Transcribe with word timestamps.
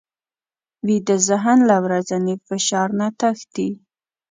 ویده 0.85 1.15
ذهن 1.27 1.57
له 1.69 1.77
ورځني 1.85 2.35
فشار 2.47 2.87
نه 2.99 3.07
تښتي 3.19 3.69